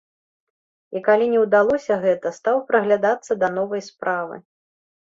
І 0.95 1.01
калі 1.09 1.27
не 1.35 1.39
ўдалося 1.43 1.99
гэта, 2.07 2.27
стаў 2.41 2.61
прыглядацца 2.73 3.41
да 3.45 3.55
новай 3.61 3.81
справы. 3.91 4.35